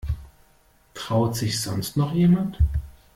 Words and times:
Traut 0.95 1.33
sich 1.35 1.61
sonst 1.61 1.95
noch 1.95 2.15
jemand? 2.15 2.57